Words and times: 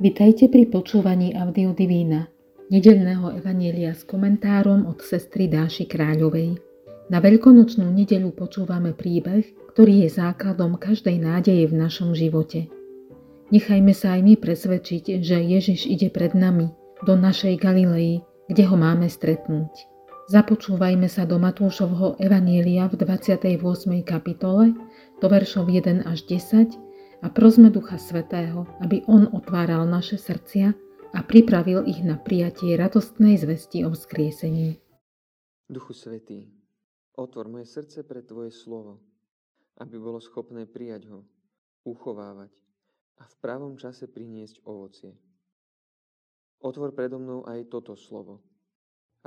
Vitajte 0.00 0.48
pri 0.48 0.64
počúvaní 0.64 1.36
Audio 1.36 1.76
Divína, 1.76 2.24
nedeľného 2.72 3.36
evanielia 3.36 3.92
s 3.92 4.08
komentárom 4.08 4.88
od 4.88 4.96
sestry 5.04 5.44
Dáši 5.44 5.84
Kráľovej. 5.84 6.56
Na 7.12 7.20
veľkonočnú 7.20 7.84
nedeľu 7.84 8.32
počúvame 8.32 8.96
príbeh, 8.96 9.44
ktorý 9.76 10.08
je 10.08 10.16
základom 10.16 10.80
každej 10.80 11.20
nádeje 11.20 11.68
v 11.68 11.76
našom 11.76 12.16
živote. 12.16 12.72
Nechajme 13.52 13.92
sa 13.92 14.16
aj 14.16 14.24
my 14.24 14.34
presvedčiť, 14.40 15.20
že 15.20 15.36
Ježiš 15.36 15.84
ide 15.84 16.08
pred 16.08 16.32
nami 16.32 16.72
do 17.04 17.12
našej 17.12 17.60
Galilei, 17.60 18.24
kde 18.48 18.72
ho 18.72 18.80
máme 18.80 19.04
stretnúť. 19.04 19.84
Započúvajme 20.32 21.12
sa 21.12 21.28
do 21.28 21.36
Matúšovho 21.36 22.16
Evanielia 22.16 22.88
v 22.88 23.04
28. 23.04 23.60
kapitole, 24.00 24.72
do 25.20 25.28
veršov 25.28 25.68
1 25.68 26.08
až 26.08 26.24
10 26.24 26.88
a 27.20 27.28
prosme 27.28 27.68
Ducha 27.68 28.00
Svetého, 28.00 28.64
aby 28.80 29.04
On 29.04 29.28
otváral 29.28 29.84
naše 29.84 30.16
srdcia 30.16 30.72
a 31.12 31.20
pripravil 31.20 31.84
ich 31.84 32.00
na 32.00 32.16
prijatie 32.16 32.72
radostnej 32.80 33.36
zvesti 33.36 33.84
o 33.84 33.92
vzkriesení. 33.92 34.80
Duchu 35.68 35.92
Svetý, 35.92 36.48
otvor 37.12 37.52
moje 37.52 37.68
srdce 37.68 38.08
pre 38.08 38.24
Tvoje 38.24 38.50
slovo, 38.56 39.04
aby 39.76 40.00
bolo 40.00 40.16
schopné 40.16 40.64
prijať 40.64 41.12
ho, 41.12 41.20
uchovávať 41.84 42.50
a 43.20 43.28
v 43.28 43.34
pravom 43.44 43.76
čase 43.76 44.08
priniesť 44.08 44.64
ovocie. 44.64 45.12
Otvor 46.64 46.96
predo 46.96 47.20
mnou 47.20 47.44
aj 47.44 47.68
toto 47.68 47.96
slovo, 48.00 48.40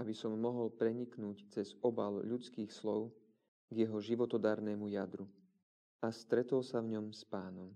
aby 0.01 0.17
som 0.17 0.33
mohol 0.33 0.73
preniknúť 0.73 1.53
cez 1.53 1.77
obal 1.85 2.25
ľudských 2.25 2.73
slov 2.73 3.13
k 3.69 3.85
jeho 3.85 4.01
životodárnemu 4.01 4.89
jadru 4.89 5.29
a 6.03 6.11
stretol 6.11 6.59
sa 6.59 6.83
v 6.83 6.99
ňom 6.99 7.15
s 7.15 7.23
pánom. 7.23 7.71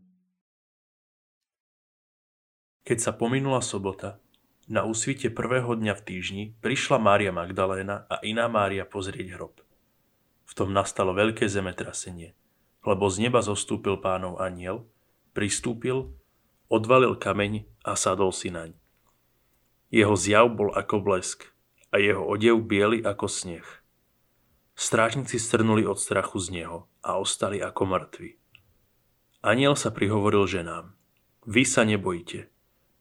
Keď 2.84 2.98
sa 3.00 3.12
pominula 3.16 3.64
sobota, 3.64 4.20
na 4.68 4.84
úsvite 4.84 5.32
prvého 5.32 5.80
dňa 5.80 5.96
v 5.96 6.04
týždni 6.04 6.44
prišla 6.60 7.00
Mária 7.00 7.32
Magdaléna 7.32 8.04
a 8.12 8.20
iná 8.28 8.52
Mária 8.52 8.84
pozrieť 8.84 9.40
hrob. 9.40 9.64
V 10.44 10.52
tom 10.52 10.76
nastalo 10.76 11.16
veľké 11.16 11.48
zemetrasenie, 11.48 12.36
lebo 12.84 13.08
z 13.08 13.24
neba 13.24 13.40
zostúpil 13.40 13.96
pánov 14.04 14.44
aniel, 14.44 14.84
pristúpil, 15.32 16.12
odvalil 16.68 17.16
kameň 17.16 17.64
a 17.88 17.96
sadol 17.96 18.36
si 18.36 18.52
naň. 18.52 18.76
Jeho 19.88 20.20
zjav 20.20 20.52
bol 20.52 20.76
ako 20.76 21.00
blesk 21.00 21.48
a 21.96 22.04
jeho 22.04 22.28
odev 22.28 22.60
biely 22.68 23.00
ako 23.08 23.32
sneh. 23.32 23.68
Strážnici 24.78 25.42
strnuli 25.42 25.90
od 25.90 25.98
strachu 25.98 26.38
z 26.38 26.62
neho 26.62 26.86
a 27.02 27.18
ostali 27.18 27.58
ako 27.58 27.90
mŕtvi. 27.90 28.38
Aniel 29.42 29.74
sa 29.74 29.90
prihovoril 29.90 30.46
ženám. 30.46 30.94
Vy 31.50 31.66
sa 31.66 31.82
nebojte. 31.82 32.54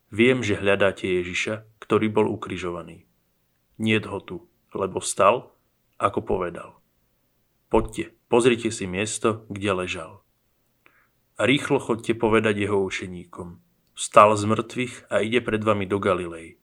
Viem, 0.09 0.41
že 0.41 0.57
hľadáte 0.57 1.05
Ježiša, 1.05 1.69
ktorý 1.77 2.09
bol 2.09 2.33
ukrižovaný. 2.33 3.05
Niet 3.77 4.09
ho 4.09 4.17
tu, 4.25 4.49
lebo 4.73 4.97
vstal, 4.97 5.53
ako 6.01 6.25
povedal. 6.25 6.81
Poďte, 7.69 8.09
pozrite 8.25 8.73
si 8.73 8.89
miesto, 8.89 9.45
kde 9.45 9.85
ležal. 9.85 10.25
A 11.37 11.45
rýchlo 11.45 11.77
chodte 11.77 12.17
povedať 12.17 12.57
jeho 12.57 12.81
učeníkom. 12.81 13.61
Vstal 13.93 14.33
z 14.33 14.49
mŕtvych 14.49 15.13
a 15.13 15.21
ide 15.21 15.45
pred 15.45 15.61
vami 15.61 15.85
do 15.85 16.01
Galilei. 16.01 16.57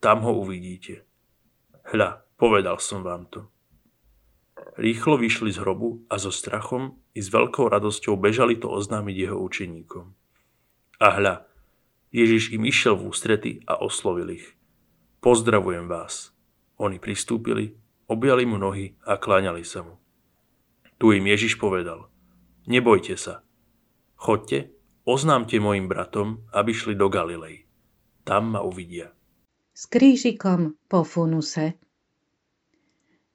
Tam 0.00 0.24
ho 0.24 0.32
uvidíte. 0.32 1.04
Hľa, 1.92 2.24
povedal 2.40 2.80
som 2.80 3.04
vám 3.04 3.28
to. 3.28 3.52
Rýchlo 4.74 5.14
vyšli 5.14 5.54
z 5.54 5.62
hrobu 5.62 6.02
a 6.10 6.18
so 6.18 6.34
strachom 6.34 6.98
i 7.14 7.22
s 7.22 7.30
veľkou 7.30 7.70
radosťou 7.70 8.18
bežali 8.18 8.58
to 8.58 8.66
oznámiť 8.66 9.16
jeho 9.16 9.38
učeníkom. 9.38 10.10
A 10.98 11.08
hľa, 11.14 11.46
Ježiš 12.10 12.50
im 12.50 12.66
išiel 12.66 12.98
v 12.98 13.06
ústrety 13.06 13.52
a 13.70 13.78
oslovil 13.78 14.34
ich. 14.34 14.58
Pozdravujem 15.22 15.86
vás. 15.86 16.34
Oni 16.82 16.98
pristúpili, 16.98 17.78
objali 18.10 18.42
mu 18.42 18.58
nohy 18.58 18.98
a 19.06 19.14
kláňali 19.16 19.62
sa 19.62 19.86
mu. 19.86 20.02
Tu 20.96 21.20
im 21.20 21.24
Ježiš 21.28 21.60
povedal, 21.60 22.08
nebojte 22.66 23.14
sa. 23.14 23.44
Chodte, 24.16 24.72
oznámte 25.04 25.60
mojim 25.60 25.86
bratom, 25.86 26.42
aby 26.50 26.72
šli 26.72 26.96
do 26.96 27.12
Galilei. 27.12 27.68
Tam 28.24 28.56
ma 28.56 28.64
uvidia. 28.64 29.12
S 29.76 29.84
krížikom 29.92 30.80
po 30.88 31.04
funuse. 31.04 31.76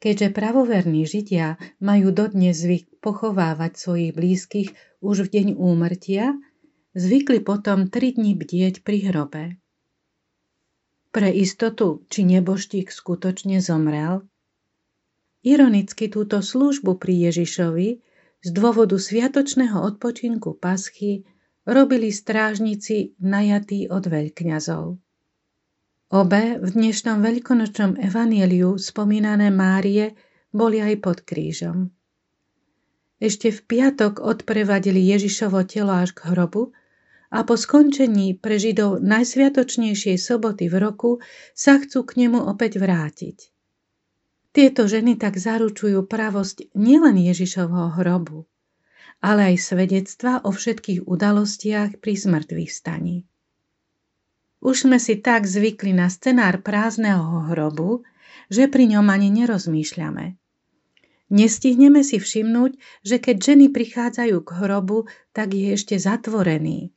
Keďže 0.01 0.33
pravoverní 0.33 1.05
Židia 1.05 1.61
majú 1.77 2.09
dodnes 2.09 2.57
zvyk 2.57 3.05
pochovávať 3.05 3.77
svojich 3.77 4.11
blízkych 4.17 4.69
už 4.97 5.29
v 5.29 5.31
deň 5.37 5.47
úmrtia, 5.61 6.33
zvykli 6.97 7.45
potom 7.45 7.85
tri 7.85 8.17
dni 8.17 8.33
bdieť 8.33 8.81
pri 8.81 8.97
hrobe. 9.13 9.43
Pre 11.13 11.29
istotu, 11.29 12.01
či 12.09 12.25
neboštík 12.25 12.89
skutočne 12.89 13.61
zomrel? 13.61 14.25
Ironicky 15.45 16.09
túto 16.09 16.41
službu 16.41 16.97
pri 16.97 17.29
Ježišovi 17.29 17.89
z 18.41 18.49
dôvodu 18.49 18.97
sviatočného 18.97 19.85
odpočinku 19.85 20.57
paschy 20.57 21.29
robili 21.61 22.09
strážnici 22.09 23.13
najatí 23.21 23.85
od 23.85 24.01
veľkňazov. 24.09 24.97
Obe 26.11 26.59
v 26.59 26.75
dnešnom 26.75 27.23
veľkonočnom 27.23 27.95
evanieliu 27.95 28.75
spomínané 28.75 29.47
Márie 29.47 30.11
boli 30.51 30.83
aj 30.83 30.99
pod 30.99 31.23
krížom. 31.23 31.87
Ešte 33.15 33.47
v 33.47 33.59
piatok 33.63 34.19
odprevadili 34.19 34.99
Ježišovo 35.07 35.63
telo 35.63 35.95
až 35.95 36.11
k 36.11 36.35
hrobu 36.35 36.75
a 37.31 37.47
po 37.47 37.55
skončení 37.55 38.35
pre 38.35 38.59
Židov 38.59 38.99
najsviatočnejšej 38.99 40.19
soboty 40.19 40.67
v 40.67 40.83
roku 40.83 41.23
sa 41.55 41.79
chcú 41.79 42.03
k 42.03 42.27
nemu 42.27 42.43
opäť 42.43 42.83
vrátiť. 42.83 43.47
Tieto 44.51 44.91
ženy 44.91 45.15
tak 45.15 45.39
zaručujú 45.39 46.11
pravosť 46.11 46.75
nielen 46.75 47.23
Ježišovho 47.23 47.95
hrobu, 48.03 48.51
ale 49.23 49.55
aj 49.55 49.63
svedectva 49.63 50.43
o 50.43 50.51
všetkých 50.51 51.07
udalostiach 51.07 52.03
pri 52.03 52.13
zmrtvých 52.19 52.67
staní. 52.67 53.23
Už 54.61 54.85
sme 54.85 55.01
si 55.01 55.17
tak 55.17 55.49
zvykli 55.49 55.91
na 55.91 56.05
scenár 56.07 56.61
prázdneho 56.61 57.49
hrobu, 57.49 58.05
že 58.53 58.69
pri 58.69 58.93
ňom 58.93 59.09
ani 59.09 59.33
nerozmýšľame. 59.33 60.37
Nestihneme 61.31 62.03
si 62.03 62.19
všimnúť, 62.19 62.77
že 63.01 63.17
keď 63.17 63.35
ženy 63.39 63.65
prichádzajú 63.71 64.37
k 64.43 64.49
hrobu, 64.61 65.07
tak 65.31 65.55
je 65.55 65.73
ešte 65.73 65.95
zatvorený. 65.97 66.91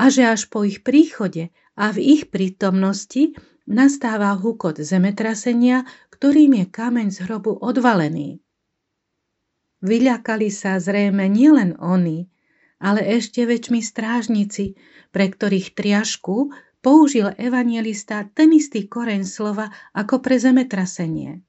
A 0.00 0.08
že 0.08 0.26
až 0.26 0.48
po 0.48 0.64
ich 0.64 0.82
príchode 0.82 1.54
a 1.78 1.94
v 1.94 1.98
ich 2.18 2.32
prítomnosti 2.32 3.36
nastáva 3.68 4.32
hukot 4.34 4.80
zemetrasenia, 4.80 5.84
ktorým 6.10 6.58
je 6.58 6.66
kameň 6.66 7.08
z 7.14 7.18
hrobu 7.28 7.54
odvalený. 7.60 8.40
Vyľakali 9.84 10.50
sa 10.50 10.80
zrejme 10.82 11.30
nielen 11.30 11.78
oni, 11.78 12.26
ale 12.78 13.02
ešte 13.18 13.42
väčšmi 13.42 13.82
strážnici, 13.82 14.78
pre 15.10 15.30
ktorých 15.30 15.74
triašku 15.74 16.54
použil 16.78 17.34
evangelista 17.38 18.22
ten 18.30 18.54
istý 18.54 18.86
koreň 18.86 19.26
slova 19.26 19.74
ako 19.94 20.22
pre 20.22 20.38
zemetrasenie. 20.38 21.42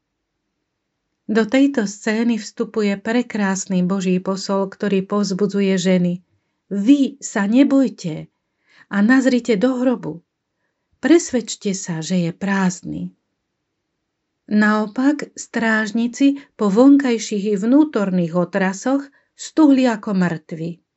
Do 1.29 1.45
tejto 1.45 1.85
scény 1.85 2.41
vstupuje 2.41 2.97
prekrásny 2.97 3.85
Boží 3.85 4.17
posol, 4.17 4.65
ktorý 4.65 5.05
povzbudzuje 5.05 5.77
ženy. 5.77 6.25
Vy 6.73 7.21
sa 7.21 7.45
nebojte 7.45 8.33
a 8.89 8.97
nazrite 9.05 9.53
do 9.53 9.77
hrobu. 9.77 10.25
Presvedčte 10.97 11.77
sa, 11.77 12.01
že 12.01 12.25
je 12.25 12.31
prázdny. 12.33 13.13
Naopak, 14.49 15.29
strážnici 15.37 16.41
po 16.57 16.73
vonkajších 16.73 17.53
i 17.53 17.55
vnútorných 17.61 18.33
otrasoch 18.33 19.05
stuhli 19.37 19.85
ako 19.85 20.17
mŕtvi. 20.17 20.88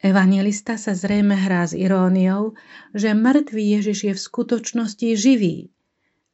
Evangelista 0.00 0.80
sa 0.80 0.96
zrejme 0.96 1.36
hrá 1.36 1.68
s 1.68 1.76
iróniou, 1.76 2.56
že 2.96 3.12
mŕtvý 3.12 3.64
Ježiš 3.76 3.98
je 4.08 4.12
v 4.16 4.24
skutočnosti 4.32 5.08
živý 5.12 5.68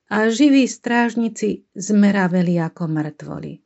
a 0.06 0.30
živí 0.30 0.70
strážnici 0.70 1.66
zmeraveli 1.74 2.62
ako 2.62 2.86
mŕtvoli. 2.86 3.58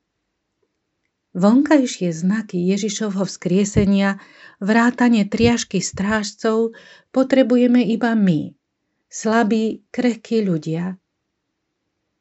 Vonkajšie 1.36 2.16
znaky 2.16 2.64
Ježišovho 2.72 3.28
vzkriesenia, 3.28 4.16
vrátanie 4.56 5.28
triažky 5.28 5.84
strážcov 5.84 6.72
potrebujeme 7.12 7.84
iba 7.84 8.16
my, 8.16 8.56
slabí, 9.12 9.84
krehkí 9.92 10.40
ľudia. 10.40 10.96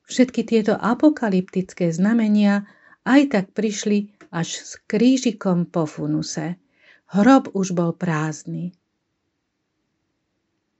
Všetky 0.04 0.44
tieto 0.44 0.76
apokalyptické 0.76 1.96
znamenia 1.96 2.68
aj 3.08 3.40
tak 3.40 3.46
prišli 3.56 4.12
až 4.36 4.68
s 4.68 4.76
krížikom 4.84 5.64
po 5.64 5.88
funuse– 5.88 6.60
Hrob 7.10 7.50
už 7.58 7.74
bol 7.74 7.98
prázdny. 7.98 8.78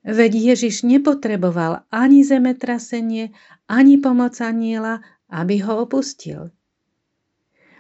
Veď 0.06 0.54
Ježiš 0.54 0.86
nepotreboval 0.86 1.84
ani 1.90 2.22
zemetrasenie, 2.22 3.34
ani 3.66 3.98
pomoc 3.98 4.38
aniela, 4.40 5.02
aby 5.28 5.60
ho 5.66 5.84
opustil. 5.84 6.54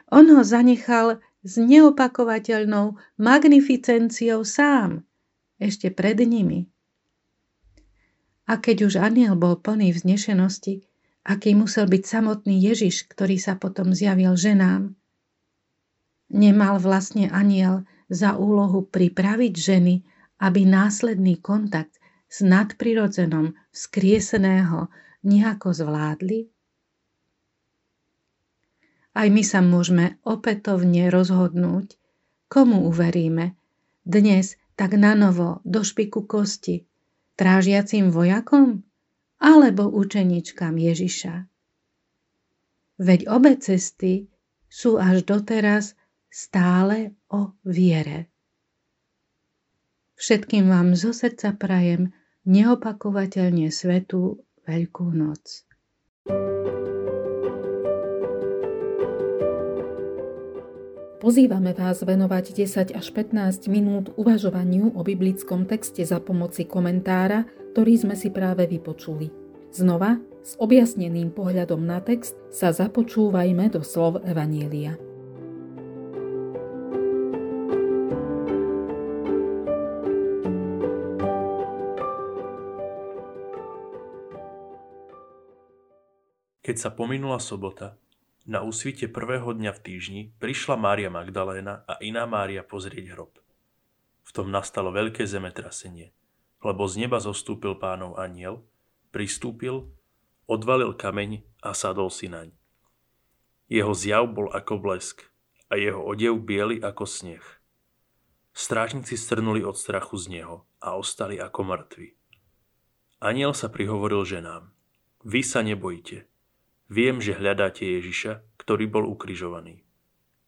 On 0.09 0.25
ho 0.25 0.41
zanechal 0.41 1.21
s 1.45 1.61
neopakovateľnou 1.61 2.97
magnificenciou 3.21 4.41
sám, 4.43 5.05
ešte 5.61 5.93
pred 5.93 6.17
nimi. 6.25 6.67
A 8.49 8.57
keď 8.57 8.89
už 8.89 8.93
aniel 8.97 9.37
bol 9.37 9.61
plný 9.61 9.93
vznešenosti, 9.93 10.81
aký 11.21 11.53
musel 11.53 11.85
byť 11.85 12.03
samotný 12.03 12.57
Ježiš, 12.57 13.05
ktorý 13.05 13.37
sa 13.37 13.53
potom 13.55 13.93
zjavil 13.93 14.33
ženám. 14.33 14.97
Nemal 16.33 16.81
vlastne 16.81 17.29
aniel 17.29 17.85
za 18.09 18.35
úlohu 18.35 18.89
pripraviť 18.89 19.53
ženy, 19.53 19.95
aby 20.41 20.65
následný 20.65 21.37
kontakt 21.39 22.01
s 22.25 22.41
nadprirodzenom 22.41 23.53
vzkrieseného 23.69 24.89
nejako 25.23 25.69
zvládli? 25.71 26.49
Aj 29.13 29.27
my 29.27 29.43
sa 29.45 29.59
môžeme 29.61 30.21
opätovne 30.25 31.09
rozhodnúť, 31.09 31.97
komu 32.49 32.89
uveríme, 32.89 33.57
dnes 34.05 34.57
tak 34.73 34.95
na 34.95 35.13
novo 35.13 35.59
do 35.67 35.83
špiku 35.83 36.23
kosti, 36.23 36.87
strážiacim 37.39 38.11
vojakom 38.11 38.83
alebo 39.39 39.87
učeničkám 39.87 40.75
Ježiša. 40.75 41.47
Veď 42.99 43.31
obe 43.31 43.55
cesty 43.55 44.27
sú 44.67 44.99
až 44.99 45.23
doteraz 45.23 45.98
stále 46.29 47.17
o 47.33 47.57
viere. 47.65 48.29
Všetkým 50.19 50.69
vám 50.69 50.93
zo 50.93 51.09
srdca 51.15 51.57
prajem 51.57 52.13
neopakovateľne 52.45 53.73
svetú 53.73 54.45
Veľkú 54.69 55.09
noc. 55.15 55.65
Pozývame 61.19 61.75
vás 61.75 61.99
venovať 61.99 62.45
10 62.63 62.95
až 62.95 63.07
15 63.11 63.67
minút 63.67 64.15
uvažovaniu 64.15 64.95
o 64.95 65.01
biblickom 65.03 65.67
texte 65.67 65.99
za 66.07 66.23
pomoci 66.23 66.63
komentára, 66.63 67.43
ktorý 67.75 68.07
sme 68.07 68.15
si 68.15 68.31
práve 68.31 68.63
vypočuli. 68.71 69.27
Znova, 69.75 70.15
s 70.39 70.55
objasneným 70.55 71.35
pohľadom 71.35 71.83
na 71.83 71.99
text, 71.99 72.39
sa 72.47 72.71
započúvajme 72.71 73.67
do 73.67 73.83
slov 73.83 74.23
Evanielia. 74.23 75.08
Sa 86.79 86.95
pominula 86.95 87.43
sobota, 87.43 87.99
na 88.47 88.63
úsvite 88.63 89.11
prvého 89.11 89.51
dňa 89.51 89.75
v 89.75 89.83
týždni 89.83 90.21
prišla 90.39 90.79
Mária 90.79 91.11
Magdaléna 91.11 91.83
a 91.83 91.99
iná 91.99 92.23
Mária 92.23 92.63
pozrieť 92.63 93.11
hrob. 93.13 93.35
V 94.23 94.31
tom 94.31 94.47
nastalo 94.49 94.89
veľké 94.95 95.27
zemetrasenie, 95.27 96.15
lebo 96.63 96.87
z 96.87 97.05
neba 97.05 97.19
zostúpil 97.19 97.75
pánov 97.75 98.15
aniel, 98.15 98.63
pristúpil, 99.11 99.91
odvalil 100.47 100.95
kameň 100.95 101.43
a 101.61 101.75
sadol 101.75 102.07
si 102.07 102.31
naň. 102.31 102.55
Jeho 103.69 103.93
zjav 103.93 104.25
bol 104.31 104.49
ako 104.49 104.81
blesk 104.81 105.29
a 105.69 105.77
jeho 105.77 106.01
odev 106.01 106.41
biely 106.41 106.81
ako 106.81 107.05
sneh. 107.05 107.45
Strážnici 108.49 109.13
strnuli 109.13 109.61
od 109.61 109.77
strachu 109.77 110.17
z 110.17 110.41
neho 110.41 110.65
a 110.81 110.97
ostali 110.97 111.37
ako 111.37 111.61
mŕtvi. 111.69 112.17
Aniel 113.21 113.53
sa 113.53 113.69
prihovoril 113.69 114.25
ženám. 114.25 114.73
Vy 115.21 115.45
sa 115.45 115.61
nebojte, 115.61 116.25
Viem, 116.89 117.21
že 117.21 117.37
hľadáte 117.37 117.85
Ježiša, 117.85 118.41
ktorý 118.57 118.89
bol 118.89 119.05
ukrižovaný. 119.05 119.85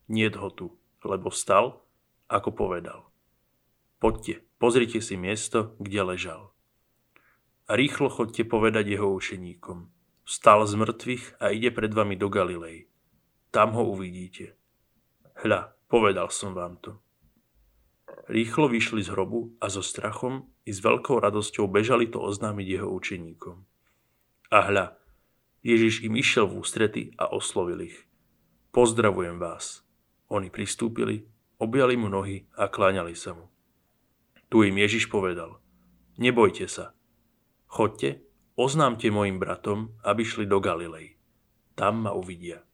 Niet 0.10 0.34
ho 0.42 0.50
tu, 0.50 0.74
lebo 1.06 1.30
stal, 1.30 1.86
ako 2.26 2.50
povedal. 2.58 3.14
Poďte, 4.02 4.42
pozrite 4.58 4.98
si 5.06 5.14
miesto, 5.22 5.78
kde 5.78 6.02
ležal. 6.02 6.50
A 7.70 7.78
rýchlo 7.78 8.10
chodte 8.10 8.42
povedať 8.42 8.98
jeho 8.98 9.14
učeníkom. 9.14 9.94
Vstal 10.26 10.66
z 10.66 10.74
mŕtvych 10.82 11.26
a 11.38 11.54
ide 11.54 11.70
pred 11.70 11.94
vami 11.94 12.18
do 12.18 12.26
Galilei. 12.26 12.90
Tam 13.54 13.78
ho 13.78 13.86
uvidíte. 13.94 14.58
Hľa, 15.46 15.78
povedal 15.86 16.34
som 16.34 16.58
vám 16.58 16.82
to. 16.82 16.98
Rýchlo 18.32 18.66
vyšli 18.66 19.06
z 19.06 19.14
hrobu 19.14 19.54
a 19.62 19.70
so 19.70 19.86
strachom 19.86 20.50
i 20.66 20.74
s 20.74 20.82
veľkou 20.82 21.22
radosťou 21.22 21.70
bežali 21.70 22.10
to 22.10 22.18
oznámiť 22.18 22.68
jeho 22.68 22.90
učeníkom. 22.90 23.58
A 24.52 24.58
hľa, 24.68 24.86
Ježiš 25.62 26.02
im 26.02 26.18
išiel 26.18 26.50
v 26.50 26.58
ústrety 26.58 27.04
a 27.22 27.30
oslovil 27.30 27.86
ich. 27.86 27.98
Pozdravujem 28.74 29.38
vás. 29.38 29.86
Oni 30.32 30.50
pristúpili, 30.50 31.28
objali 31.62 31.94
mu 31.94 32.10
nohy 32.10 32.50
a 32.58 32.66
kláňali 32.66 33.14
sa 33.14 33.38
mu. 33.38 33.52
Tu 34.50 34.68
im 34.68 34.76
Ježiš 34.82 35.08
povedal, 35.08 35.62
nebojte 36.18 36.66
sa. 36.66 36.98
Chodte, 37.70 38.26
oznámte 38.58 39.08
mojim 39.14 39.38
bratom, 39.38 39.94
aby 40.02 40.26
šli 40.26 40.50
do 40.50 40.58
Galilei. 40.58 41.16
Tam 41.78 42.04
ma 42.04 42.12
uvidia. 42.12 42.66